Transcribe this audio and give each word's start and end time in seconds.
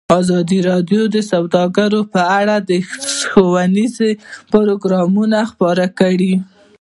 ازادي 0.19 0.59
راډیو 0.69 1.01
د 1.15 1.17
سوداګري 1.31 2.01
په 2.13 2.21
اړه 2.39 2.55
ښوونیز 3.23 3.97
پروګرامونه 4.51 5.37
خپاره 5.51 5.85
کړي. 5.99 6.33